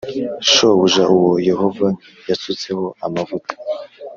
[0.51, 1.87] shobuja uwo Yehova
[2.29, 3.53] yasutseho amavuta